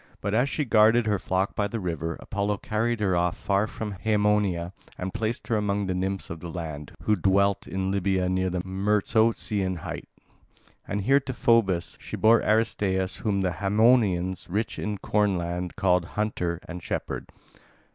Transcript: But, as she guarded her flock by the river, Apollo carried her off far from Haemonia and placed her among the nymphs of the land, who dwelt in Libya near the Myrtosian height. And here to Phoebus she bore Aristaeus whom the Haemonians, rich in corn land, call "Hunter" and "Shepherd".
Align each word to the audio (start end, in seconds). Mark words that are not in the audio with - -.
But, 0.19 0.33
as 0.33 0.49
she 0.49 0.65
guarded 0.65 1.05
her 1.05 1.19
flock 1.19 1.55
by 1.55 1.67
the 1.67 1.79
river, 1.79 2.17
Apollo 2.19 2.57
carried 2.63 2.99
her 3.01 3.15
off 3.15 3.37
far 3.37 3.67
from 3.67 3.91
Haemonia 3.93 4.73
and 4.97 5.13
placed 5.13 5.45
her 5.49 5.57
among 5.57 5.85
the 5.85 5.93
nymphs 5.93 6.31
of 6.31 6.39
the 6.39 6.49
land, 6.49 6.93
who 7.03 7.15
dwelt 7.15 7.67
in 7.67 7.91
Libya 7.91 8.27
near 8.27 8.49
the 8.49 8.63
Myrtosian 8.63 9.81
height. 9.81 10.09
And 10.87 11.01
here 11.01 11.19
to 11.19 11.33
Phoebus 11.33 11.99
she 12.01 12.15
bore 12.17 12.41
Aristaeus 12.41 13.17
whom 13.17 13.41
the 13.41 13.51
Haemonians, 13.61 14.47
rich 14.49 14.79
in 14.79 14.97
corn 14.97 15.37
land, 15.37 15.75
call 15.75 16.01
"Hunter" 16.01 16.59
and 16.67 16.81
"Shepherd". 16.81 17.27